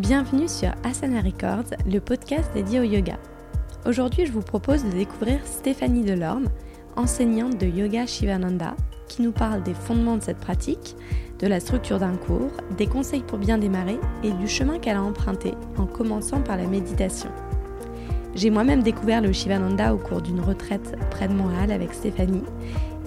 [0.00, 3.18] Bienvenue sur Asana Records, le podcast dédié au yoga.
[3.84, 6.48] Aujourd'hui, je vous propose de découvrir Stéphanie Delorme,
[6.96, 8.74] enseignante de yoga Shivananda,
[9.08, 10.96] qui nous parle des fondements de cette pratique,
[11.38, 15.02] de la structure d'un cours, des conseils pour bien démarrer et du chemin qu'elle a
[15.02, 17.28] emprunté en commençant par la méditation.
[18.34, 22.44] J'ai moi-même découvert le Shivananda au cours d'une retraite près de Montréal avec Stéphanie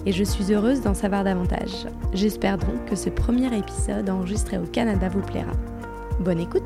[0.06, 1.88] et je suis heureuse d'en savoir davantage.
[2.12, 5.54] J'espère donc que ce premier épisode enregistré au Canada vous plaira.
[6.20, 6.62] Bonne écoute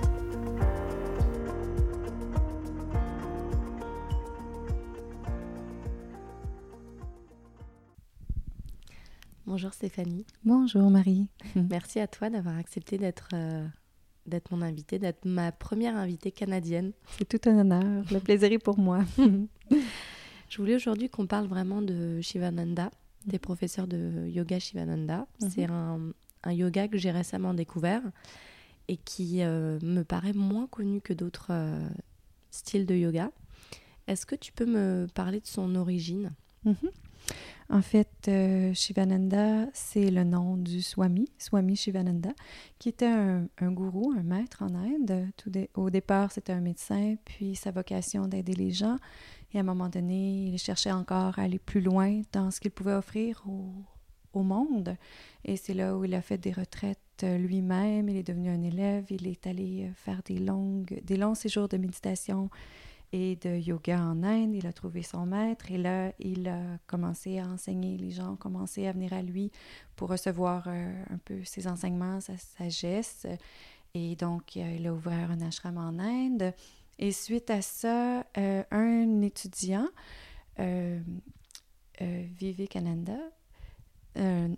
[9.79, 10.27] Stéphanie.
[10.45, 11.29] Bonjour Marie.
[11.71, 13.65] Merci à toi d'avoir accepté d'être euh,
[14.27, 16.91] d'être mon invitée, d'être ma première invitée canadienne.
[17.17, 18.05] C'est tout un honneur.
[18.11, 19.05] Le plaisir est pour moi.
[20.49, 22.91] Je voulais aujourd'hui qu'on parle vraiment de Shivananda,
[23.25, 25.29] des professeurs de yoga Shivananda.
[25.41, 25.49] Mhm.
[25.49, 26.01] C'est un,
[26.43, 28.03] un, yoga que j'ai récemment découvert
[28.89, 31.89] et qui euh, me paraît moins connu que d'autres euh,
[32.51, 33.31] styles de yoga.
[34.09, 36.33] Est-ce que tu peux me parler de son origine?
[36.65, 36.75] Mhm.
[37.71, 42.31] En fait, euh, Shivananda, c'est le nom du Swami, Swami Shivananda,
[42.79, 45.29] qui était un, gourou, un maître en Inde.
[45.75, 48.97] Au départ, c'était un médecin, puis sa vocation d'aider les gens.
[49.53, 52.71] Et à un moment donné, il cherchait encore à aller plus loin dans ce qu'il
[52.71, 53.71] pouvait offrir au,
[54.33, 54.97] au monde.
[55.45, 58.09] Et c'est là où il a fait des retraites euh, lui-même.
[58.09, 59.05] Il est devenu un élève.
[59.11, 62.51] Il est allé euh, faire des, longues, des longs séjours de méditation
[63.13, 64.55] et de yoga en Inde.
[64.55, 67.97] Il a trouvé son maître et là, il a commencé à enseigner.
[67.97, 69.51] Les gens ont commencé à venir à lui
[69.97, 73.27] pour recevoir euh, un peu ses enseignements, sa sagesse.
[73.95, 76.53] Et donc, il a ouvert un ashram en Inde.
[76.99, 79.87] Et suite à ça, un étudiant,
[82.01, 83.19] euh, Vivekananda,
[84.19, 84.49] euh,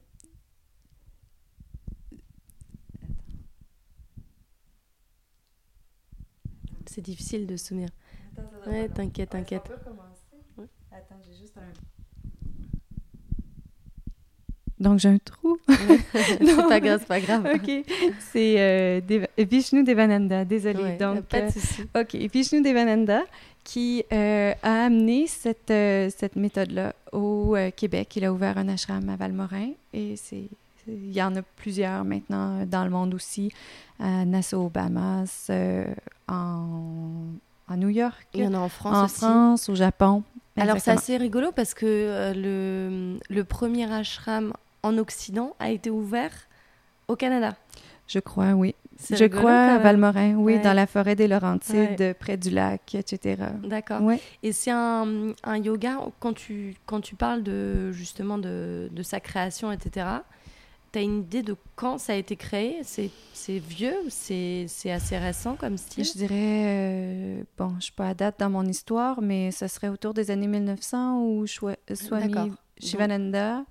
[6.86, 7.88] c'est difficile de se souvenir.
[8.66, 9.70] Ouais, t'inquiète, t'inquiète.
[10.92, 11.72] Attends, j'ai juste un.
[14.78, 15.58] Donc j'ai un trou.
[15.68, 17.46] c'est pas grave, c'est pas grave.
[17.54, 17.70] ok.
[18.32, 19.00] C'est euh,
[19.36, 20.96] Vishnu Devananda, désolé.
[20.96, 21.82] Donc, pas de souci.
[21.94, 23.22] Euh, ok, Vishnu Devananda
[23.64, 28.16] qui euh, a amené cette, euh, cette méthode-là au euh, Québec.
[28.16, 30.48] Il a ouvert un ashram à Valmorin et c'est
[30.88, 33.52] il y en a plusieurs maintenant dans le monde aussi,
[34.00, 35.50] à Nassau, Bahamas,
[36.26, 37.26] en,
[37.70, 38.26] en, New York.
[38.34, 39.18] Il y en a en France en aussi.
[39.18, 40.22] France, au Japon.
[40.56, 46.32] Alors c'est assez rigolo parce que le, le premier ashram en Occident a été ouvert
[47.08, 47.54] au Canada.
[48.06, 48.74] Je crois, oui.
[49.08, 53.42] Je crois à Valmorin, oui, dans la forêt des Laurentides, près du lac, etc.
[53.62, 54.02] D'accord.
[54.02, 54.20] Ouais.
[54.42, 59.20] Et c'est un, un, yoga, quand tu, quand tu parles de, justement de, de sa
[59.20, 60.06] création, etc.,
[60.92, 62.80] tu as une idée de quand ça a été créé?
[62.82, 66.04] C'est vieux C'est assez récent comme style?
[66.04, 69.66] Je dirais, euh, bon, je ne suis pas à date dans mon histoire, mais ce
[69.66, 73.64] serait autour des années 1900 ou Swami Shivananda.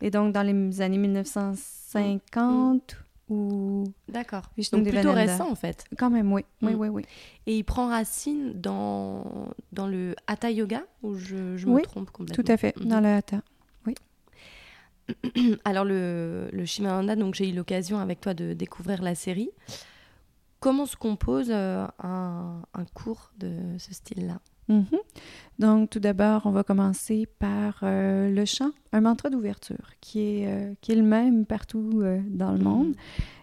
[0.00, 4.50] Et donc, dans les années 1950 ou d'accord.
[4.72, 5.84] Donc plutôt récent en fait.
[5.96, 6.44] Quand même oui.
[6.62, 6.78] Oui mm.
[6.78, 7.02] oui oui.
[7.46, 10.82] Et il prend racine dans dans le hatha yoga?
[11.02, 12.44] Ou je, je me trompe complètement?
[12.44, 13.36] Tout à fait dans le hatha.
[13.36, 13.42] oui
[15.64, 19.50] alors le le donc j'ai eu l'occasion avec toi de découvrir la série
[20.64, 24.86] comment se compose euh, un, un cours de ce style là Mhm.
[25.58, 30.46] Donc, tout d'abord, on va commencer par euh, le chant, un mantra d'ouverture qui est,
[30.46, 32.94] euh, qui est le même partout dans le monde,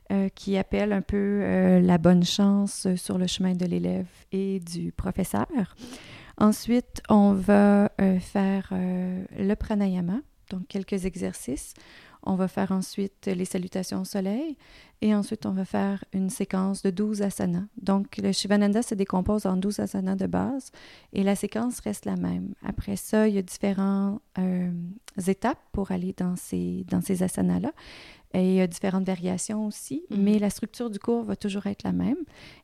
[0.09, 0.31] mhm.
[0.31, 5.45] qui appelle un peu la bonne chance sur le chemin de l'élève et du professeur.
[6.39, 11.73] Ensuite, on va faire le pranayama, donc quelques exercices.
[12.23, 14.55] On va faire ensuite les salutations au soleil
[15.01, 17.65] et ensuite on va faire une séquence de 12 asanas.
[17.81, 20.71] Donc le Shivananda se décompose en 12 asanas de base
[21.13, 22.53] et la séquence reste la même.
[22.63, 24.71] Après ça, il y a différentes euh,
[25.25, 27.71] étapes pour aller dans ces, dans ces asanas-là.
[28.33, 30.17] Et il y a différentes variations aussi, mm-hmm.
[30.17, 32.15] mais la structure du cours va toujours être la même.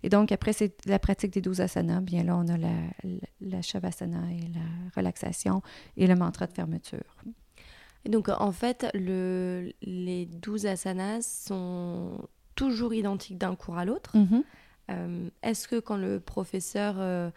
[0.02, 2.70] Et donc, après c'est la pratique des 12 asanas, bien là, on a la,
[3.04, 4.62] la, la shavasana et la
[4.96, 5.62] relaxation
[5.98, 7.18] et le mantra de fermeture
[8.06, 14.16] donc, en fait, le, les 12 asanas sont toujours identiques d'un cours à l'autre.
[14.16, 14.44] Mhm.
[14.90, 17.30] Euh, est-ce que quand le professeur euh,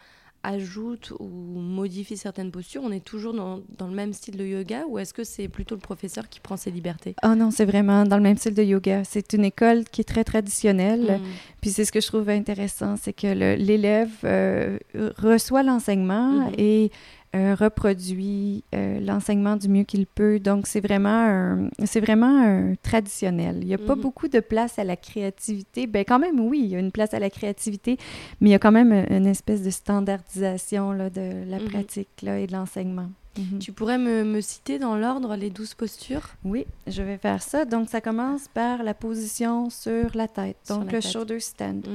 [0.43, 4.85] ajoute ou modifie certaines postures, on est toujours dans, dans le même style de yoga
[4.87, 7.15] ou est-ce que c'est plutôt le professeur qui prend ses libertés?
[7.23, 9.03] Oh non, c'est vraiment dans le même style de yoga.
[9.03, 11.19] C'est une école qui est très traditionnelle.
[11.19, 11.25] Mm.
[11.61, 14.79] Puis c'est ce que je trouve intéressant, c'est que l'élève euh,
[15.17, 16.55] reçoit l'enseignement mm-hmm.
[16.57, 16.91] et
[17.35, 20.39] euh, reproduit euh, l'enseignement du mieux qu'il peut.
[20.39, 23.59] Donc, c'est vraiment, c'est vraiment un traditionnel.
[23.61, 24.01] Il n'y a pas Mhm.
[24.01, 25.87] beaucoup de place à la créativité.
[25.87, 27.97] Ben quand même, oui, il y a une place à la créativité,
[28.41, 31.69] mais il y a quand même une espèce de standardisation là, de la Mhm.
[31.69, 33.09] pratique là, et de l'enseignement.
[33.37, 33.59] Mhm.
[33.59, 36.31] Tu pourrais me, me citer dans l'ordre les douze postures?
[36.43, 37.63] Oui, je vais faire ça.
[37.63, 40.57] Donc, ça commence par la position sur la tête.
[40.67, 41.11] Donc, la le tête.
[41.13, 41.87] shoulder stand.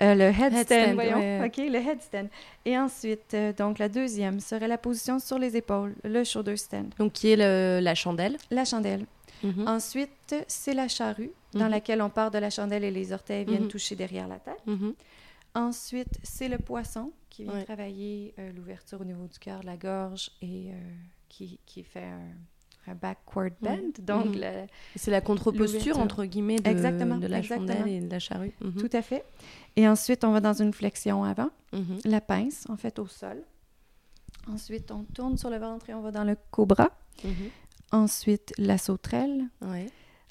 [0.00, 1.18] Euh, le headstand, Headstand, voyons.
[1.18, 1.44] ouais.
[1.46, 2.28] OK, le headstand.
[2.64, 6.94] Et ensuite, euh, donc, la deuxième serait la position sur les épaules, le shoulder stand.
[6.98, 8.36] Donc, qui est le- la chandelle.
[8.50, 9.06] La chandelle.
[9.42, 9.66] Mhm.
[9.66, 11.70] Ensuite, c'est la charrue, dans Mhm.
[11.70, 13.68] laquelle on part de la chandelle et les orteils viennent Mhm.
[13.68, 14.60] toucher derrière la tête.
[15.54, 17.64] Ensuite, c'est le poisson qui vient Ouais.
[17.64, 20.70] travailler euh, l'ouverture au niveau du cœur, la gorge et
[21.28, 22.20] qui, qui fait un
[22.94, 23.98] backward bend.
[24.00, 24.66] Donc, Mhm.
[24.96, 27.68] C'est la contre-posture, entre guillemets, de, Exactement, de la exactement.
[27.74, 28.52] chandelle et de la charrue.
[28.60, 28.74] Mhm.
[28.74, 29.24] tout à fait.
[29.76, 31.50] Et ensuite, on va dans une flexion avant.
[31.72, 31.98] Mhm.
[32.04, 33.42] la pince, en fait, au sol.
[34.50, 36.90] Ensuite, on tourne sur le ventre et on va dans le cobra.
[37.92, 39.44] Ensuite, la sauterelle.
[39.62, 39.86] Ouais.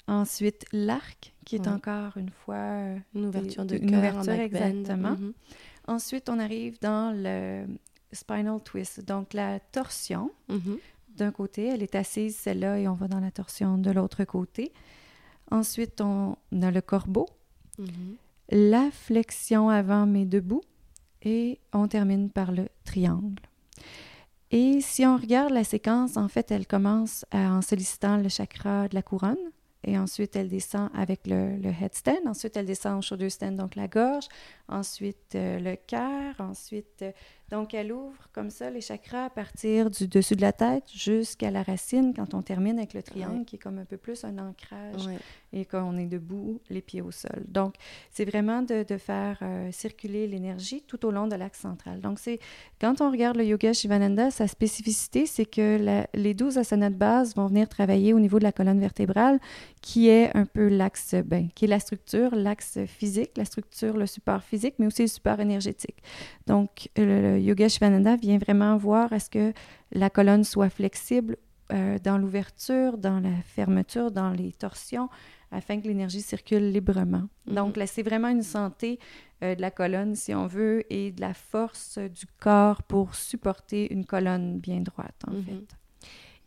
[0.06, 1.68] Ensuite, l'arc, qui est Ouais.
[1.68, 2.56] encore une fois...
[2.56, 4.40] euh, Une ouverture de Une cœur, un ouverture, bend.
[4.40, 5.16] exactement.
[5.86, 7.66] Ensuite, on arrive dans le
[8.12, 10.30] spinal twist, donc la torsion.
[11.18, 14.72] D'un côté, elle est assise, celle-là, et on va dans la torsion de l'autre côté.
[15.50, 17.26] Ensuite, on a le corbeau,
[17.78, 18.16] Mhm.
[18.50, 20.62] la flexion avant mais debout,
[21.22, 23.42] et on termine par le triangle.
[24.52, 28.86] Et si on regarde la séquence, en fait, elle commence à- en sollicitant le chakra
[28.88, 29.36] de la couronne,
[29.82, 33.74] et ensuite elle descend avec le, le headstand, ensuite elle descend au shoulder stand, donc
[33.74, 34.28] la gorge,
[34.68, 37.02] ensuite euh, le cœur, ensuite...
[37.02, 37.10] euh,
[37.50, 41.50] donc elle ouvre comme ça les chakras à partir du dessus de la tête jusqu'à
[41.50, 43.44] la racine quand on termine avec le triangle, Ouais.
[43.44, 45.18] qui est comme un peu plus un ancrage Ouais.
[45.52, 47.44] et qu'on est debout, les pieds au sol.
[47.48, 47.74] Donc,
[48.10, 52.00] c'est vraiment de, de faire euh, circuler l'énergie tout au long de l'axe central.
[52.00, 52.38] Donc, c'est
[52.80, 56.94] quand on regarde le yoga Shivananda, sa spécificité, c'est que la- les 12 asanas de
[56.96, 59.40] base vont venir travailler au niveau de la colonne vertébrale,
[59.80, 64.06] qui est un peu l'axe, ben, qui est la structure, l'axe physique, la structure, le
[64.06, 65.96] support physique, mais aussi le support énergétique.
[66.46, 69.52] Donc, le, le yoga Shivananda vient vraiment voir à ce que
[69.92, 71.36] la colonne soit flexible
[71.72, 75.08] euh, dans l'ouverture, dans la fermeture, dans les torsions,
[75.50, 77.28] afin que l'énergie circule librement.
[77.46, 77.54] Mhm.
[77.54, 78.98] Donc là, c'est vraiment une santé
[79.42, 83.92] euh, de la colonne, si on veut, et de la force du corps pour supporter
[83.92, 85.42] une colonne bien droite, en Mhm.
[85.44, 85.76] fait.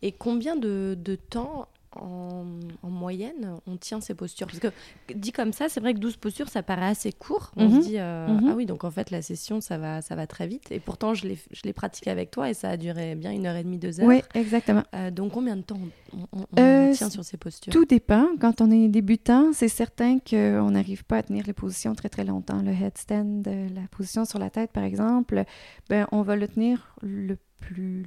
[0.02, 2.44] Et combien de, de temps en,
[2.82, 4.68] en moyenne on tient ces postures Parce que
[5.14, 7.52] dit comme ça, c'est vrai que 12 postures, ça paraît assez court.
[7.56, 7.82] On Mhm.
[7.82, 8.48] se dit, euh, Mhm.
[8.48, 10.70] ah oui, donc en fait, la session, ça va, ça va très vite.
[10.70, 13.62] Et pourtant, je l'ai pratiqué avec toi et ça a duré bien une heure et
[13.64, 14.06] demie, deux heures.
[14.08, 14.82] Oui, exactement.
[14.94, 15.78] Euh, donc combien de temps
[16.12, 17.72] on, on- on Euh, tient sur ces postures?
[17.72, 18.26] Tout dépend.
[18.40, 22.24] Quand on est débutant, c'est certain qu'on n'arrive pas à tenir les positions très très
[22.24, 22.62] longtemps.
[22.62, 25.44] Le headstand, la position sur la tête, par exemple,
[25.88, 27.42] ben, on va le tenir le plus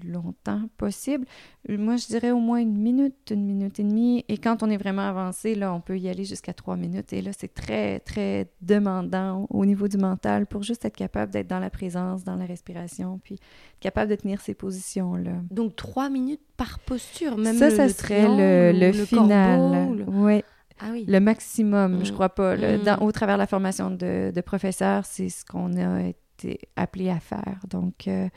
[0.03, 1.25] longtemps possible.
[1.69, 4.23] Moi, je dirais au moins une minute, une minute et demie.
[4.27, 7.13] Et quand on est vraiment avancé, là, on peut y aller jusqu'à trois minutes.
[7.13, 11.47] Et là, c'est très, très demandant au niveau du mental pour juste être capable d'être
[11.47, 15.33] dans la présence, dans la respiration, puis être capable de tenir ces positions-là.
[15.51, 19.05] Donc trois minutes par posture, même ça, le, ça le serait le, ou le le
[19.05, 19.59] final.
[19.97, 20.41] corbeau Oui.
[20.79, 21.05] Ah oui.
[21.07, 22.13] Le maximum, je Mm.
[22.13, 22.55] crois pas.
[22.57, 22.77] là.
[22.77, 22.81] Mm.
[22.83, 26.19] Dans- au travers de la formation de, de professeur, c'est ce qu'on a été
[26.75, 27.59] appelé à faire.
[27.69, 28.27] Donc, euh,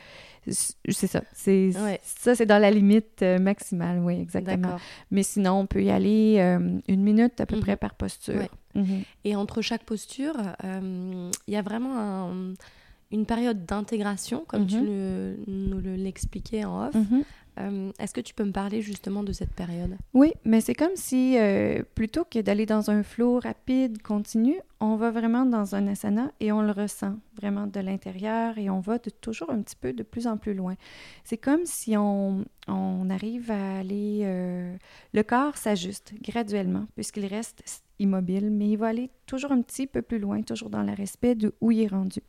[0.47, 1.21] c'est ça.
[1.33, 1.99] C'est, Ouais.
[2.03, 4.77] Ça, c'est dans la limite euh, maximale, oui, exactement.
[5.11, 7.61] Mais sinon, on peut y aller euh, une minute à peu Mhm.
[7.61, 8.35] près par posture.
[8.35, 8.49] Ouais.
[8.75, 9.03] Mhm.
[9.25, 12.53] Et entre chaque posture, il y a vraiment un-
[13.11, 14.85] une période d'intégration, comme tu Mhm.
[14.85, 16.95] le- nous le- l'expliquais en off.
[17.59, 19.97] Euh, Est-ce que tu peux me parler justement de cette période?
[20.13, 24.95] Oui, mais c'est comme si, euh, plutôt que d'aller dans un flot rapide, continu, on
[24.95, 28.97] va vraiment dans un asana et on le ressent vraiment de l'intérieur et on va
[28.97, 30.75] de, toujours un petit peu de plus en plus loin.
[31.23, 32.45] C'est comme si on,
[33.09, 34.21] arrive à aller...
[34.23, 34.75] euh,
[35.13, 37.63] le corps s'ajuste graduellement puisqu'il reste
[37.99, 41.35] immobile, mais il va aller toujours un petit peu plus loin, toujours dans le respect
[41.35, 42.21] de où il est rendu.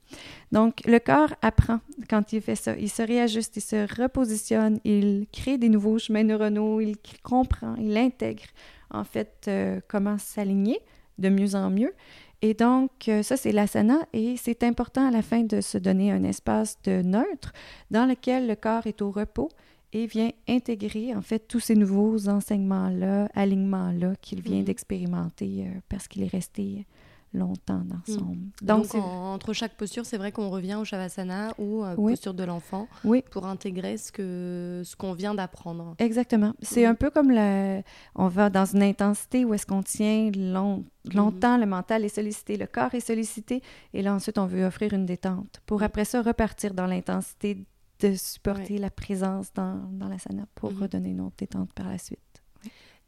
[0.52, 2.76] Donc, le corps apprend quand il fait ça.
[2.76, 7.96] Il se réajuste, il se repositionne, il crée des nouveaux chemins neuronaux, il comprend, il
[7.96, 8.44] intègre
[8.90, 10.80] en fait euh, comment s'aligner
[11.18, 11.94] de mieux en mieux.
[12.42, 16.10] Et donc, euh, ça, c'est l'asana et c'est important à la fin de se donner
[16.10, 17.52] un espace de neutre
[17.90, 19.50] dans lequel le corps est au repos
[19.92, 24.64] et vient intégrer en fait tous ces nouveaux enseignements-là, alignements-là qu'il vient Mhm.
[24.64, 26.86] d'expérimenter euh, parce qu'il est resté
[27.32, 28.18] longtemps dans Mhm.
[28.18, 28.36] son...
[28.60, 32.12] Donc, en- entre chaque posture, c'est vrai qu'on revient au Shavasana ou euh, Oui.
[32.12, 33.22] posture de l'enfant Oui.
[33.30, 35.94] pour intégrer ce que ce qu'on vient d'apprendre.
[36.00, 36.54] Exactement.
[36.60, 36.90] C'est Mhm.
[36.90, 37.82] un peu comme le...
[38.16, 42.56] on va dans une intensité où est-ce qu'on tient long- longtemps, le mental est sollicité,
[42.56, 43.62] le corps est sollicité,
[43.94, 47.58] et là ensuite on veut offrir une détente pour après ça repartir dans l'intensité
[48.00, 50.82] de supporter la présence dans, dans l'asana pour mhm.
[50.82, 52.18] redonner une autre détente par la suite.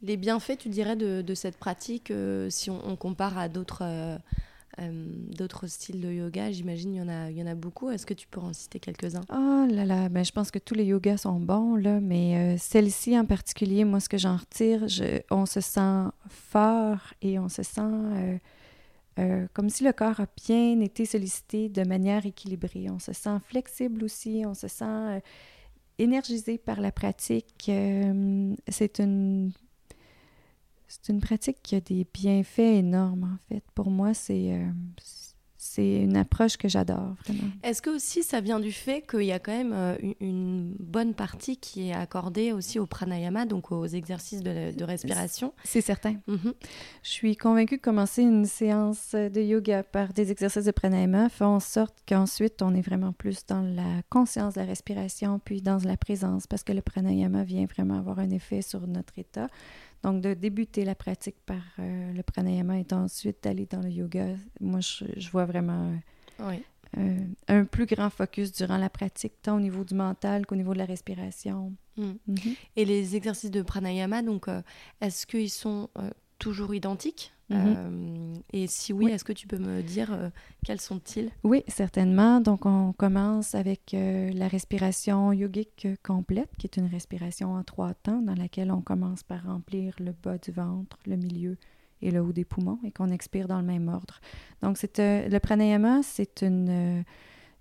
[0.01, 4.17] Les bienfaits, tu dirais, de, de cette pratique, euh, si on, compare à d'autres euh,
[4.81, 7.89] euh, styles de yoga, j'imagine il y en a il y en a beaucoup.
[7.89, 9.21] Est-ce que tu peux en citer quelques-uns?
[9.29, 13.17] Oh là là, ben, je pense que tous les yogas sont bons là, mais celle-ci
[13.17, 17.63] en particulier, moi ce que j'en retire, je, on se sent fort et on se
[17.63, 18.41] sent
[19.53, 22.87] comme si le corps a bien été sollicité de manière équilibrée.
[22.89, 25.21] On se sent flexible aussi, on se sent
[25.99, 27.71] énergisé par la pratique.
[28.67, 29.51] c'est une
[30.93, 33.63] c'est une pratique qui a des bienfaits énormes, en fait.
[33.73, 34.69] Pour moi, c'est euh,
[35.63, 37.49] c'est une approche que j'adore, vraiment.
[37.63, 41.13] Est-ce que aussi ça vient du fait qu'il y a quand même euh, une, bonne
[41.13, 45.53] partie qui est accordée aussi au pranayama, donc aux exercices de, respiration?
[45.63, 46.15] C'est certain.
[46.27, 46.53] Mhm.
[47.01, 51.45] Je suis convaincue que commencer une séance de yoga par des exercices de pranayama fait
[51.45, 55.77] en sorte qu'ensuite on est vraiment plus dans la conscience de la respiration, puis dans
[55.85, 59.47] la présence, parce que le pranayama vient vraiment avoir un effet sur notre état.
[60.03, 64.27] Donc, de débuter la pratique par euh, le pranayama et ensuite d'aller dans le yoga,
[64.59, 65.93] moi, je, vois vraiment
[66.41, 67.17] euh,
[67.47, 70.79] un plus grand focus durant la pratique, tant au niveau du mental qu'au niveau de
[70.79, 71.73] la respiration.
[71.97, 72.11] Mm.
[72.29, 72.57] Mm-hmm.
[72.75, 74.61] Et les exercices de pranayama, donc, euh,
[75.01, 75.89] est-ce qu'ils sont
[76.37, 77.32] toujours identiques?
[77.49, 77.75] Mhm.
[77.77, 80.29] Euh, et si oui, est-ce que tu peux me dire euh,
[80.65, 81.29] quels sont-ils?
[81.43, 82.39] Oui, certainement.
[82.39, 87.93] Donc, on commence avec euh, la respiration yogique complète, qui est une respiration en trois
[87.93, 91.57] temps, dans laquelle on commence par remplir le bas du ventre, le milieu
[92.01, 94.19] et le haut des poumons, et qu'on expire dans le même ordre.
[94.61, 97.03] Donc, c'est le pranayama, c'est une,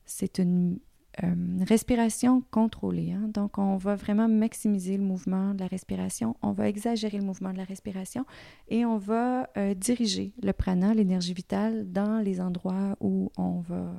[0.04, 0.78] c'est une
[1.22, 1.34] euh,
[1.68, 3.12] respiration contrôlée.
[3.12, 3.28] Hein.
[3.28, 7.52] Donc, on va vraiment maximiser le mouvement de la respiration, on va exagérer le mouvement
[7.52, 8.24] de la respiration
[8.68, 13.74] et on va euh, diriger le prana, l'énergie vitale, dans les endroits où on va
[13.74, 13.92] euh,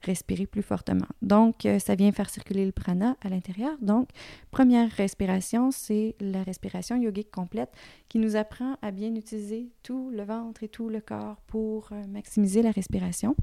[0.00, 1.08] respirer plus fortement.
[1.20, 3.76] Donc, ça vient faire circuler le prana à l'intérieur.
[3.82, 4.08] Donc,
[4.50, 7.72] première respiration, c'est la respiration yogique complète
[8.08, 12.62] qui nous apprend à bien utiliser tout le ventre et tout le corps pour maximiser
[12.62, 13.34] la respiration.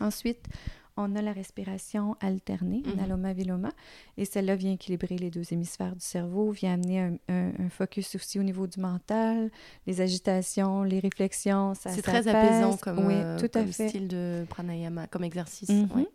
[0.00, 0.46] Ensuite,
[1.00, 3.72] on a la respiration alternée, mm aloma viloma,
[4.16, 8.42] et celle-là vient équilibrer les deux hémisphères du cerveau, vient amener un, focus aussi au
[8.42, 9.50] niveau du mental,
[9.86, 11.74] les agitations, les réflexions.
[11.74, 13.88] C'est très apaisant comme, oui, euh, tout à fait.
[13.88, 15.68] style de pranayama, comme exercice.
[15.68, 16.06] Mhm.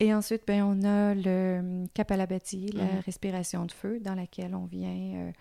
[0.00, 3.00] Et ensuite, ben, on a le kapalabhati, la mhm.
[3.04, 5.32] respiration de feu, dans laquelle on vient, euh,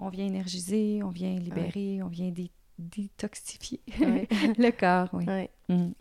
[0.00, 2.32] on vient énergiser, on vient libérer, on vient
[2.78, 5.10] détoxifier le corps.
[5.12, 5.26] Oui.
[5.68, 5.94] Mhm.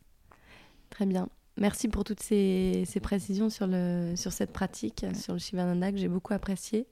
[0.90, 1.28] Très bien.
[1.58, 6.08] Merci pour toutes ces, précisions sur, le, sur cette pratique, sur le Shivananda que j'ai
[6.08, 6.88] beaucoup apprécié.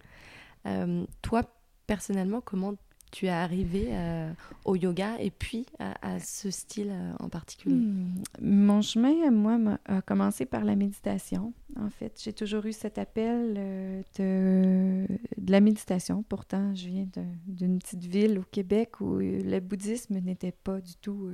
[0.65, 1.43] Euh, toi,
[1.85, 2.73] personnellement, comment
[3.11, 4.33] tu es arrivé euh,
[4.65, 7.75] au yoga et puis à, ce style euh, en particulier?
[7.75, 8.23] Hmm.
[8.41, 11.53] Mon chemin, moi, a commencé par la méditation.
[11.79, 15.05] En fait, j'ai toujours eu cet appel de,
[15.37, 16.23] de, la méditation.
[16.23, 17.07] Pourtant, je viens
[17.47, 21.29] d'une petite ville au Québec où le bouddhisme n'était pas du tout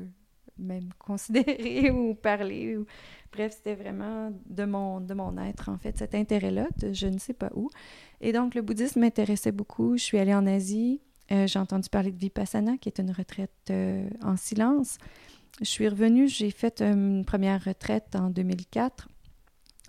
[0.62, 2.77] même considéré ou parlé.
[2.77, 2.86] Ou...
[3.32, 7.18] Bref, c'était vraiment de mon, de mon être, en fait, cet intérêt-là, de je ne
[7.18, 7.70] sais pas où.
[8.20, 9.98] Et donc, le bouddhisme m'intéressait beaucoup.
[9.98, 11.01] Je suis allée en Asie.
[11.32, 14.98] Euh, j'ai entendu parler de Vipassana, qui est une retraite euh, en silence.
[15.60, 19.08] Je suis revenue, j'ai fait une première retraite en 2004.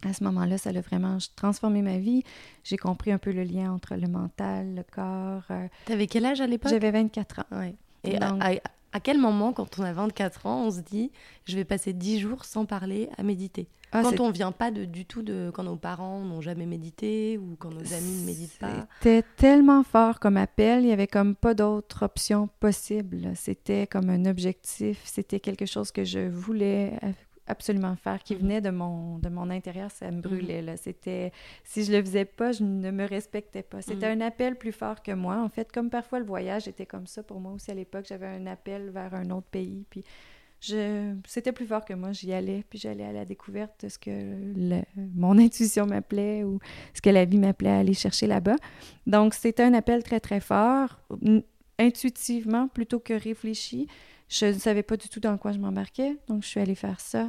[0.05, 2.25] À ce moment-là, ça a vraiment transformé ma vie.
[2.65, 5.45] J'ai compris un peu le lien entre le mental, le corps.
[5.51, 6.71] Euh, tu avais quel âge à l'époque?
[6.71, 7.59] J'avais 24 ans.
[7.59, 7.75] Ouais.
[8.05, 8.55] Et donc, à
[9.01, 11.11] quel moment, quand on a 24 ans, on se dit
[11.45, 13.69] je vais passer 10 jours sans parler à méditer?
[13.95, 15.51] Ah, Quand on vient pas de, du tout de.
[15.53, 18.87] Quand nos parents n'ont jamais médité ou quand nos amis ne méditent pas?
[19.03, 23.33] C'était tellement fort comme appel, il y avait comme pas d'autre option possible.
[23.35, 26.99] C'était comme un objectif, c'était quelque chose que je voulais
[27.47, 28.41] absolument faire, qui mhm.
[28.41, 30.21] venait de mon, de mon intérieur, ça me mhm.
[30.21, 30.63] brûlait.
[30.63, 30.77] Là.
[30.77, 31.33] C'était,
[31.65, 33.83] si je le faisais pas, je ne me respectais pas.
[33.83, 34.23] C'était mhm.
[34.23, 35.41] un appel plus fort que moi.
[35.43, 38.27] En fait, comme parfois le voyage était comme ça pour moi aussi à l'époque, j'avais
[38.27, 40.05] un appel vers un autre pays, puis
[40.61, 42.13] je, c'était plus fort que moi.
[42.13, 44.81] J'y allais, puis j'allais à la découverte de ce que
[45.15, 46.61] mon intuition m'appelait ou
[46.95, 48.55] ce que la vie m'appelait à aller chercher là-bas.
[49.09, 51.01] Donc, c'était un appel très, très fort,
[51.81, 53.89] intuitivement plutôt que réfléchi.
[54.29, 57.01] Je ne savais pas du tout dans quoi je m'embarquais, donc je suis allée faire
[57.01, 57.29] ça.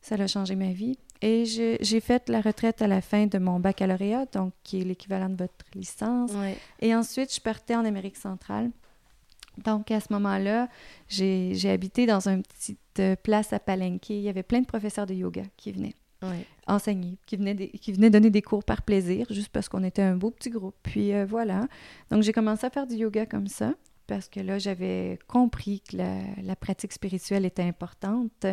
[0.00, 0.98] Ça a changé ma vie.
[1.22, 5.28] Et j'ai fait la retraite à la fin de mon baccalauréat, donc qui est l'équivalent
[5.28, 6.32] de votre licence.
[6.80, 8.70] Et ensuite, je partais en Amérique centrale.
[9.64, 10.68] Donc, à ce moment-là,
[11.08, 14.10] j'ai habité dans une petite euh, place à Palenque.
[14.10, 15.94] Il y avait plein de professeurs de yoga qui venaient
[16.66, 20.16] enseigner, qui venaient, qui venaient donner des cours par plaisir, juste parce qu'on était un
[20.16, 20.74] beau petit groupe.
[20.82, 21.68] Puis euh, voilà.
[22.10, 23.74] Donc, j'ai commencé à faire du yoga comme ça
[24.06, 28.46] parce que là, j'avais compris que la, pratique spirituelle était importante.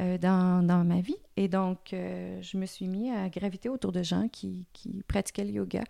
[0.00, 1.18] Euh, dans, dans, ma vie.
[1.36, 5.44] Et donc, euh, je me suis mis à graviter autour de gens qui, qui pratiquaient
[5.44, 5.84] le yoga.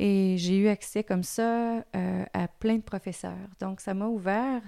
[0.00, 3.48] Et j'ai eu accès comme ça euh, à plein de professeurs.
[3.60, 4.60] Donc, ça m'a ouvert.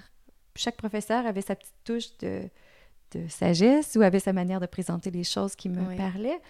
[0.54, 2.42] Chaque professeur avait sa petite touche de,
[3.10, 5.96] de, sagesse ou avait sa manière de présenter les choses qui me oui.
[5.96, 6.40] parlaient.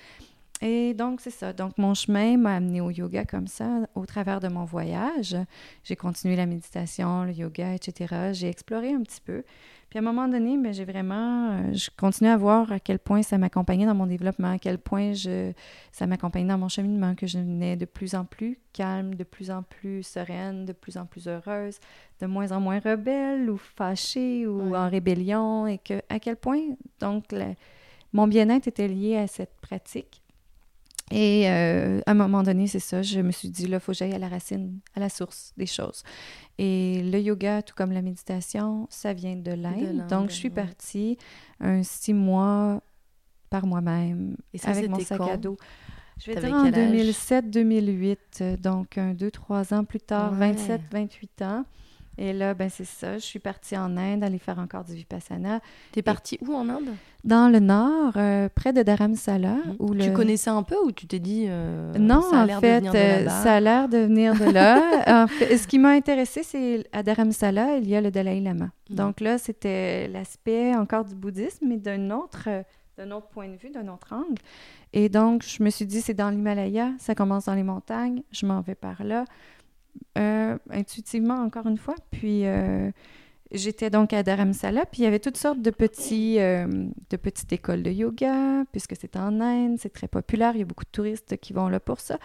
[0.62, 1.52] Et donc, c'est ça.
[1.52, 5.36] Donc, mon chemin m'a amené au yoga comme ça, au travers de mon voyage.
[5.84, 8.30] J'ai continué la méditation, le yoga, etc.
[8.32, 9.44] J'ai exploré un petit peu.
[9.90, 12.98] Puis à un moment donné, mais j'ai vraiment, euh, je continue à voir à quel
[12.98, 15.52] point ça m'accompagnait dans mon développement, à quel point je,
[15.92, 19.48] ça m'accompagnait dans mon cheminement, que je venais de plus en plus calme, de plus
[19.50, 21.78] en plus sereine, de plus en plus heureuse,
[22.20, 24.76] de moins en moins rebelle ou fâchée ou Ouais.
[24.78, 26.62] en rébellion, et que à quel point,
[26.98, 27.26] donc,
[28.12, 30.20] mon bien-être était lié à cette pratique.
[31.12, 33.92] Et euh, à un moment donné, c'est ça, je me suis dit, là, il faut
[33.92, 36.02] que j'aille à la racine, à la source des choses.
[36.58, 40.06] Et le yoga, tout comme la méditation, ça vient de l'Inde.
[40.08, 41.16] Donc, je suis partie
[41.60, 42.80] un six mois
[43.50, 45.56] par moi-même avec mon sac à dos.
[46.18, 46.90] Je vais dire en quel âge?
[46.90, 50.54] 2007-2008, euh, donc un, deux, trois ans plus tard, Ouais.
[50.54, 51.64] 27-28 ans.
[52.18, 55.60] Et là, ben c'est ça, je suis partie en Inde aller faire encore du Vipassana.
[55.92, 56.88] T'es partie où en Inde?
[57.24, 59.56] Dans le nord, euh, près de Dharamsala.
[59.78, 60.14] Où Tu le...
[60.14, 62.92] connaissais un peu ou tu t'es dit euh, Non, ça a en fait, de venir
[62.92, 65.24] de euh, ça a l'air de venir de là.
[65.24, 68.70] En fait, ce qui m'a intéressé, c'est à Dharamsala, il y a le Dalai Lama.
[68.88, 68.96] Mhm.
[68.96, 72.48] Donc là, c'était l'aspect encore du bouddhisme, mais d'un autre,
[72.96, 74.40] d'un autre point de vue, d'un autre angle.
[74.92, 78.46] Et donc, je me suis dit, c'est dans l'Himalaya, ça commence dans les montagnes, je
[78.46, 79.24] m'en vais par là,
[80.18, 81.94] Euh, intuitivement, encore une fois.
[82.10, 82.90] Puis, euh,
[83.52, 86.66] j'étais donc à Dharamsala, puis il y avait toutes sortes de, petits, euh,
[87.10, 90.64] de petites écoles de yoga, puisque c'est en Inde, c'est très populaire, il y a
[90.64, 92.18] beaucoup de touristes qui vont là pour ça.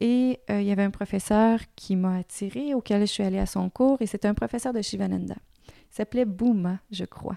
[0.00, 3.70] Et il y avait un professeur qui m'a attirée, auquel je suis allée à son
[3.70, 5.36] cours, et c'était un professeur de Shivananda.
[5.68, 7.36] Il s'appelait Bouma, je crois.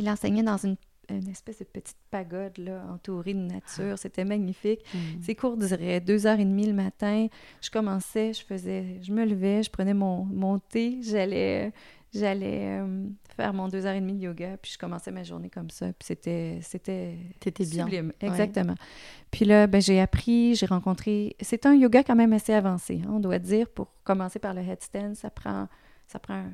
[0.00, 0.76] Il enseignait dans une,
[1.08, 3.98] une espèce de petite pagode là, entourée de nature.
[3.98, 4.80] C'était magnifique.
[4.94, 5.22] Mhm.
[5.22, 7.26] Ses cours duraient deux heures et demie le matin.
[7.60, 11.72] Je commençais, je faisais, je me levais, je prenais mon, mon thé, j'allais,
[12.14, 13.06] j'allais euh,
[13.36, 15.86] faire mon deux heures et demie de yoga, puis je commençais ma journée comme ça.
[15.86, 17.84] Puis c'était, c'était T'étais bien.
[17.84, 18.74] sublime, exactement.
[19.30, 21.36] Puis là, ben, j'ai appris, j'ai rencontré.
[21.40, 23.68] C'est un yoga quand même assez avancé, hein, on doit dire.
[23.68, 25.68] Pour commencer par le headstand, ça prend,
[26.06, 26.44] ça prend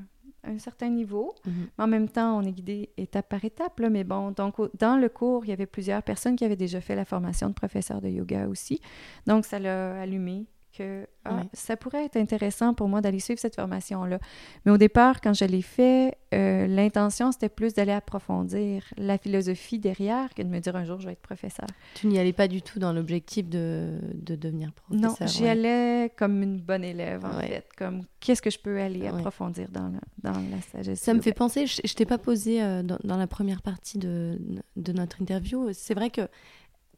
[0.49, 1.35] un, certain niveau.
[1.47, 1.53] Mhm.
[1.79, 3.79] Mais en même temps, on est guidé étape par étape.
[3.81, 6.81] Là, mais bon, donc dans le cours, il y avait plusieurs personnes qui avaient déjà
[6.81, 8.81] fait la formation de professeur de yoga aussi.
[9.27, 10.47] Donc, ça l'a allumé
[10.79, 11.43] que ah, Ouais.
[11.53, 14.19] ça pourrait être intéressant pour moi d'aller suivre cette formation-là.
[14.65, 19.79] Mais au départ, quand je l'ai fait, euh, l'intention, c'était plus d'aller approfondir la philosophie
[19.79, 21.67] derrière que de me dire un jour, je vais être professeur.
[21.95, 25.11] Tu n'y allais pas du tout dans l'objectif de, de devenir professeur.
[25.21, 25.51] Non, j'y ouais.
[25.51, 27.49] allais comme une bonne élève, en Ouais.
[27.49, 27.69] fait.
[27.77, 31.33] Comme, qu'est-ce que je peux aller approfondir dans la, dans la sagesse Ça me fait
[31.35, 34.39] penser, je, je t'ai pas posé euh, dans, dans la première partie de,
[34.77, 35.69] de notre interview.
[35.73, 36.23] C'est vrai que,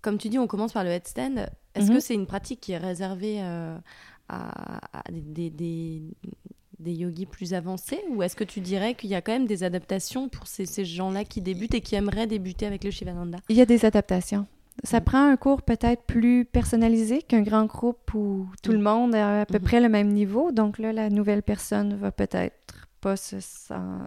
[0.02, 1.46] comme tu dis, on commence par le headstand.
[1.74, 1.94] Est-ce Mhm.
[1.94, 3.76] que c'est une pratique qui est réservée euh,
[4.28, 6.02] à, à des, des, des-
[6.78, 8.00] des yogis plus avancés?
[8.10, 10.84] Ou est-ce que tu dirais qu'il y a quand même des adaptations pour ces, ces
[10.84, 13.38] gens-là qui débutent et qui aimeraient débuter avec le Shivananda?
[13.48, 14.46] Il y a des adaptations.
[14.82, 15.04] Ça Mm.
[15.04, 18.74] prend un cours peut-être plus personnalisé qu'un grand groupe où tout Mm.
[18.76, 19.64] le monde a à peu Mhm.
[19.64, 20.52] près le même niveau.
[20.52, 22.54] Donc là, la nouvelle personne va peut-être
[23.00, 23.36] pas se.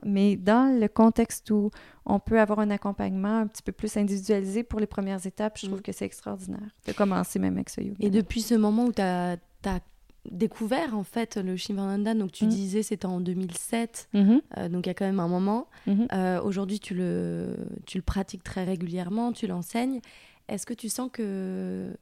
[0.06, 1.72] Mais dans le contexte où
[2.06, 5.66] on peut avoir un accompagnement un petit peu plus individualisé pour les premières étapes, je
[5.68, 5.84] trouve Mm.
[5.84, 7.98] que c'est extraordinaire de commencer même avec ce yoga.
[8.00, 9.38] Et depuis ce moment où tu as,
[10.32, 12.50] découvert en fait le Shivananda, donc tu Mm.
[12.50, 15.68] disais c'était en 2007, Mhm, euh, donc il y a quand même un moment.
[15.86, 16.08] mhm.
[16.14, 20.00] Euh, Aujourd'hui, tu le, tu le pratiques très régulièrement, tu l'enseignes.
[20.48, 21.94] Est-ce que tu sens que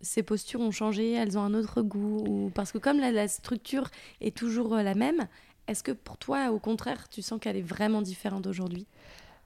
[0.00, 2.50] ces postures ont changé, elles ont un autre goût ou...
[2.54, 3.88] Parce que comme la, la structure
[4.20, 5.28] est toujours la même,
[5.70, 8.86] est-ce que pour toi, au contraire, tu sens qu'elle est vraiment différente aujourd'hui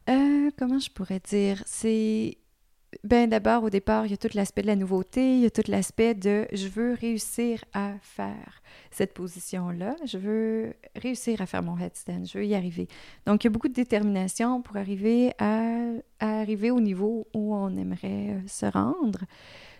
[0.08, 1.62] Euh, comment je pourrais dire?
[1.66, 2.38] C'est.
[3.02, 5.50] Ben d'abord, au départ, il y a tout l'aspect de la nouveauté, il y a
[5.50, 11.62] tout l'aspect de je veux réussir à faire cette position-là, je veux réussir à faire
[11.62, 12.86] mon headstand, je veux y arriver.
[13.26, 15.88] Donc, il y a beaucoup de détermination pour arriver à,
[16.20, 19.24] arriver au niveau où on aimerait euh, se rendre.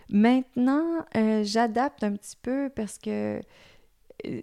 [0.09, 3.39] Maintenant, euh, j'adapte un petit peu parce que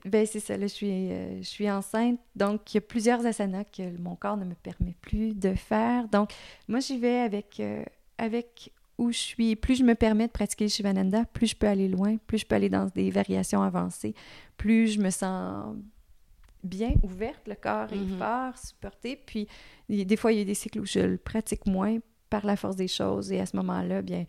[0.04, 3.24] ben c'est ça, là, je suis, euh, je suis enceinte, donc il y a plusieurs
[3.26, 6.08] asanas que mon corps ne me permet plus de faire.
[6.08, 6.30] Donc,
[6.68, 7.84] moi, j'y vais avec, euh,
[8.18, 9.56] avec où je suis.
[9.56, 12.46] Plus je me permets de pratiquer le Shivananda, plus je peux aller loin, plus je
[12.46, 14.14] peux aller dans des variations avancées,
[14.56, 15.74] plus je me sens
[16.62, 18.02] bien ouverte, le corps Mhm.
[18.14, 19.16] est fort, supporté.
[19.16, 19.48] Puis,
[19.88, 21.98] des fois, il y a des cycles où je le pratique moins
[22.30, 24.24] par la force des choses, et à ce moment-là, bien,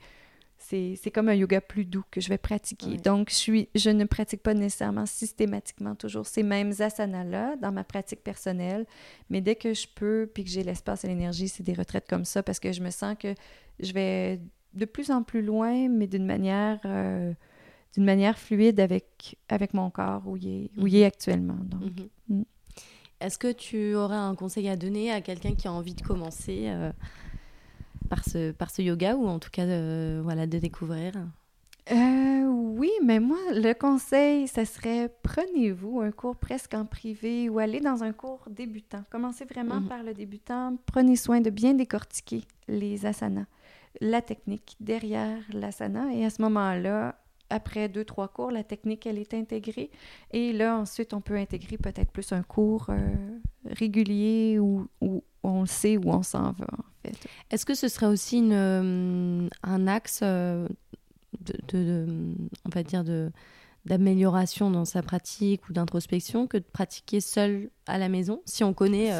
[0.57, 2.97] c'est comme un yoga plus doux que je vais pratiquer.
[2.97, 7.83] Donc, je, suis, je ne pratique pas nécessairement systématiquement toujours ces mêmes asanas-là dans ma
[7.83, 8.85] pratique personnelle,
[9.29, 12.25] mais dès que je peux, puis que j'ai l'espace et l'énergie, c'est des retraites comme
[12.25, 13.35] ça parce que je me sens que
[13.79, 14.39] je vais
[14.73, 17.33] de plus en plus loin, mais d'une manière, euh,
[17.93, 21.07] d'une manière fluide avec, avec mon corps où il est, où il est mhm.
[21.07, 21.57] actuellement.
[21.61, 22.37] Donc, mhm.
[22.39, 22.43] mm.
[23.19, 26.65] Est-ce que tu aurais un conseil à donner à quelqu'un qui a envie de commencer
[26.65, 26.91] euh,
[28.09, 31.13] par ce, par ce yoga ou en tout cas de, voilà, de découvrir?
[31.91, 37.59] Euh, oui, mais moi, le conseil, ce serait prenez-vous un cours presque en privé ou
[37.59, 39.03] allez dans un cours débutant.
[39.09, 39.87] Commencez vraiment mhm.
[39.87, 40.77] par le débutant.
[40.85, 43.45] Prenez soin de bien décortiquer les asanas,
[43.99, 46.13] la technique derrière l'asana.
[46.13, 47.17] Et à ce moment-là,
[47.49, 49.91] après deux, trois cours, la technique, elle est intégrée.
[50.31, 53.13] Et là, ensuite, on peut intégrer peut-être plus un cours euh,
[53.65, 54.87] régulier où,
[55.43, 56.67] on sait où on s'en va.
[57.51, 60.67] Est-ce que ce serait aussi euh, un axe euh,
[61.71, 62.07] de,
[62.65, 63.31] on va dire, de
[63.85, 68.73] d'amélioration dans sa pratique ou d'introspection que de pratiquer seul à la maison si on
[68.73, 69.11] connaît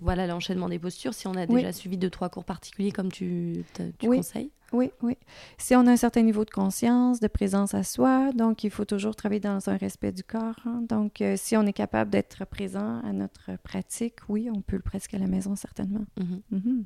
[0.00, 3.64] voilà l'enchaînement des postures si on a déjà suivi deux trois cours particuliers comme tu,
[3.74, 5.16] tu conseilles oui, oui.
[5.58, 8.84] Si on a un certain niveau de conscience, de présence à soi, donc il faut
[8.84, 10.60] toujours travailler dans un respect du corps.
[10.64, 10.82] Hein.
[10.88, 14.82] Donc, euh, si on est capable d'être présent à notre pratique, oui, on peut le
[14.82, 16.04] pratiquer à la maison, certainement.
[16.18, 16.42] Mhm.
[16.50, 16.84] Mhm.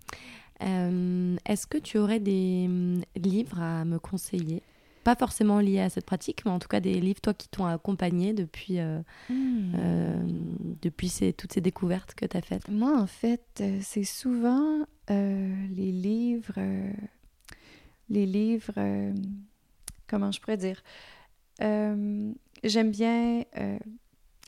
[0.62, 4.62] Euh, est-ce que tu aurais des hum, livres à me conseiller?
[5.04, 7.66] Pas forcément liés à cette pratique, mais en tout cas des livres, toi, qui t'ont
[7.66, 10.26] accompagné depuis, euh, hmm.
[10.82, 16.58] depuis toutes ces découvertes que tu as faites Moi, en fait, c'est souvent les livres
[18.08, 19.12] les livres, euh,
[20.06, 20.82] comment je pourrais dire,
[21.62, 23.78] euh, j'aime bien euh,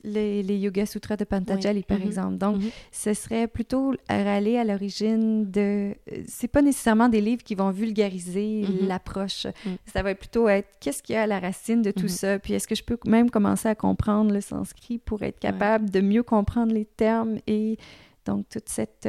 [0.07, 2.05] les, les, Yoga Sutras de Pantajali, par mm-hmm.
[2.05, 2.37] exemple.
[2.37, 2.71] Donc, mm-hmm.
[2.91, 5.93] ce serait plutôt aller à l'origine de...
[6.27, 8.87] C'est pas nécessairement des livres qui vont vulgariser mm-hmm.
[8.87, 9.47] l'approche.
[9.85, 12.53] Ça va plutôt être qu'est-ce qu'il y a à la racine de tout ça, puis
[12.53, 16.23] est-ce que je peux même commencer à comprendre le sanskrit pour être capable de mieux
[16.23, 17.77] comprendre les termes et
[18.25, 19.07] donc toute cette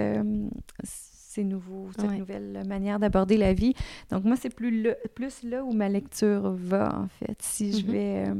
[1.38, 3.74] ces nouveaux, cette nouvelle manière d'aborder la vie.
[4.10, 8.24] Donc moi, c'est plus, plus là où ma lecture va, en fait, si je vais
[8.26, 8.34] euh,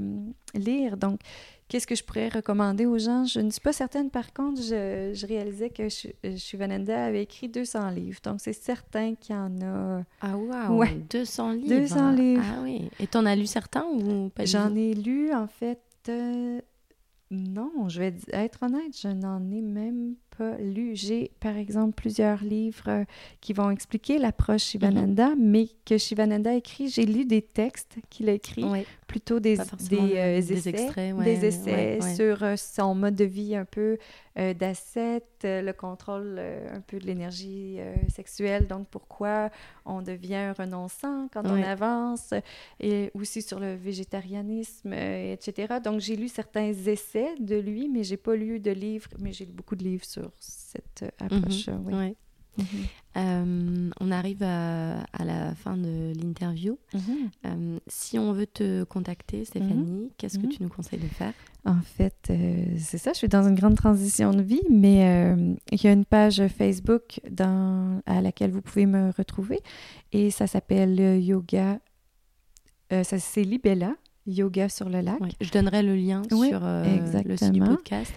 [0.54, 0.96] lire.
[0.96, 1.20] Donc,
[1.68, 3.24] qu'est-ce que je pourrais recommander aux gens?
[3.24, 4.10] Je ne suis pas certaine.
[4.10, 8.20] Par contre, je, je réalisais que euh, Shivananda avait écrit 200 livres.
[8.22, 10.02] Donc, c'est certain qu'il y en a...
[10.20, 10.78] Ah, wow!
[10.78, 10.94] Ouais.
[11.10, 11.80] 200 livres?
[11.80, 12.44] 200 livres.
[12.44, 12.90] Ah oui.
[12.98, 15.80] Et t'en as lu certains ou pas J'en ai lu, en fait...
[16.08, 16.60] Euh,
[17.30, 20.94] non, je vais être honnête, je n'en ai même pas lu.
[20.94, 23.04] J'ai, par exemple, plusieurs livres euh,
[23.40, 25.50] qui vont expliquer l'approche Shivananda, mhm.
[25.50, 26.88] mais que Shivananda écrit.
[26.88, 28.64] J'ai lu des textes qu'il a écrits,
[29.06, 33.64] plutôt des, des, euh, essais, extraits, des essais sur euh, son mode de vie un
[33.64, 33.98] peu
[34.56, 39.50] d'asset, le contrôle un peu de l'énergie sexuelle, donc pourquoi
[39.84, 42.32] on devient renonçant quand on avance,
[42.78, 45.78] et aussi sur le végétarianisme, etc.
[45.82, 49.44] Donc j'ai lu certains essais de lui, mais j'ai pas lu de livres, mais j'ai
[49.44, 51.68] lu beaucoup de livres sur cette euh, approche.
[51.68, 51.84] Mhm.
[51.86, 52.16] oui.
[52.58, 52.66] Mhm.
[53.16, 56.78] Euh, on arrive à, la fin de l'interview.
[56.92, 57.00] Mhm.
[57.46, 61.32] Euh, si on veut te contacter, Stéphanie, qu'est-ce que tu nous conseilles de faire?
[61.64, 62.32] En fait,
[62.78, 65.34] c'est ça, je suis dans une grande transition de vie, mais
[65.72, 69.60] il y a une page Facebook dans, à laquelle vous pouvez me retrouver
[70.12, 71.78] et ça s'appelle Yoga.
[72.90, 73.94] ça c'est Libella,
[74.28, 75.18] Yoga sur le lac.
[75.40, 78.12] Je donnerai le lien sur euh, le site du podcast.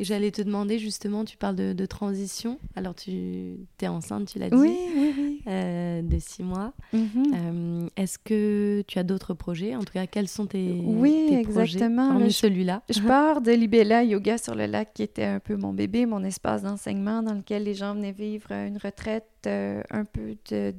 [0.00, 2.58] Et j'allais te demander justement, tu parles de, transition.
[2.74, 6.72] Alors tu es enceinte, tu l'as dit, oui, oui, euh, de six mois.
[6.94, 7.10] Mhm.
[7.34, 9.76] Euh, est-ce que tu as d'autres projets?
[9.76, 12.12] En tout cas, quels sont tes, oui, tes exactement.
[12.12, 12.82] projets celui-là?
[12.88, 16.24] Je pars de Libella Yoga sur le lac, qui était un peu mon bébé, mon
[16.24, 20.74] espace d'enseignement dans lequel les gens venaient vivre une retraite un peu de...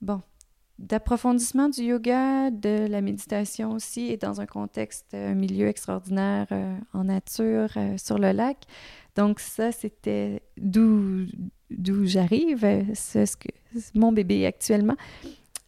[0.00, 0.20] Bon,
[0.78, 6.76] d'approfondissement du yoga, de la méditation aussi, et dans un contexte, un milieu extraordinaire euh,
[6.92, 8.58] en nature euh, sur le lac.
[9.14, 11.26] Donc ça, c'était d'où
[11.70, 13.48] d'où j'arrive, euh, c'est ce que
[13.94, 14.96] mon bébé actuellement.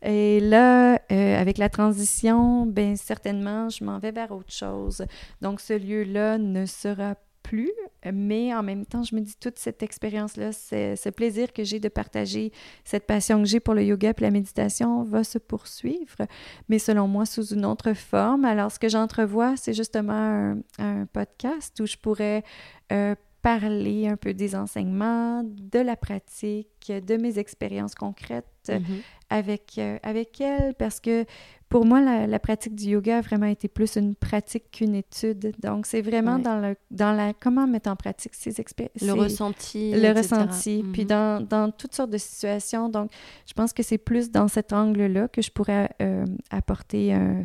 [0.02, 5.04] Et là, avec la transition, ben certainement, je m'en vais vers autre chose.
[5.42, 7.72] Donc ce lieu-là ne sera pas plus,
[8.12, 11.88] mais en même temps, je me dis toute cette expérience-là, ce plaisir que j'ai de
[11.88, 12.52] partager,
[12.84, 16.26] cette passion que j'ai pour le yoga et la méditation va se poursuivre,
[16.68, 18.44] mais selon moi sous une autre forme.
[18.44, 22.44] Alors, ce que j'entrevois, c'est justement un, podcast où je pourrais
[22.92, 29.02] euh, parler un peu des enseignements, de la pratique, de mes expériences concrètes, mm-hmm.
[29.30, 31.24] Avec, euh, avec elle parce que
[31.68, 35.52] pour moi, la, pratique du yoga a vraiment été plus une pratique qu'une étude.
[35.60, 39.02] Donc, c'est vraiment dans, le, dans la comment mettre en pratique ces expériences.
[39.02, 39.92] Le ressenti.
[39.92, 40.82] Le ressenti.
[40.92, 41.08] Puis mhm.
[41.08, 42.88] dans, dans, toutes sortes de situations.
[42.88, 43.10] Donc,
[43.46, 47.44] je pense que c'est plus dans cet angle-là que je pourrais euh, apporter un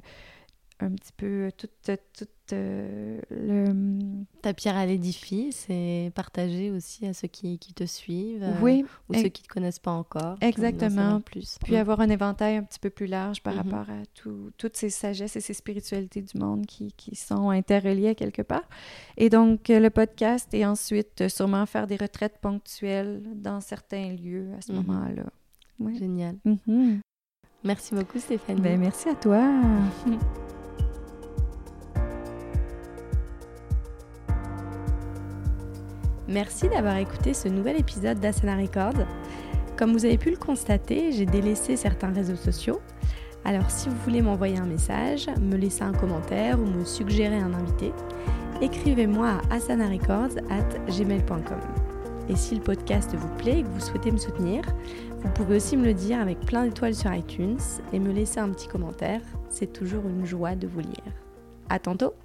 [0.84, 1.72] un petit peu toute,
[2.18, 3.74] toute euh, le...
[4.42, 9.14] Ta pierre à l'édifice c'est partager aussi à ceux qui, qui te suivent euh, ou
[9.14, 10.38] ceux qui ne te connaissent pas encore.
[10.42, 11.22] Exactement.
[11.22, 11.58] Plus.
[11.64, 13.60] Puis avoir un éventail un petit peu plus large par mhm.
[13.72, 14.02] rapport à
[14.58, 18.68] toutes ces sagesses et ces spiritualités du monde qui, qui, sont interreliées quelque part.
[19.18, 24.50] Et donc, euh, le podcast et ensuite sûrement faire des retraites ponctuelles dans certains lieux
[24.58, 24.84] à ce mhm.
[24.84, 25.26] moment-là.
[25.98, 26.38] Génial.
[26.46, 27.02] Mhm.
[27.64, 28.62] Merci beaucoup Stéphanie.
[28.62, 29.42] Ben, merci à toi.
[36.34, 38.96] Merci d'avoir écouté ce nouvel épisode d'Asana Record.
[39.78, 42.82] Comme vous avez pu le constater, j'ai délaissé certains réseaux sociaux.
[43.46, 47.54] Alors si vous voulez m'envoyer un message, me laisser un commentaire ou me suggérer un
[47.54, 47.92] invité,
[48.62, 51.60] écrivez-moi à asanarecords.gmail.com.
[52.30, 54.64] Et si le podcast vous plaît et que vous souhaitez me soutenir,
[55.20, 57.60] vous pouvez aussi me le dire avec plein d'étoiles sur iTunes
[57.92, 59.22] et me laisser un petit commentaire.
[59.50, 61.14] C'est toujours une joie de vous lire.
[61.70, 62.16] À tantôt!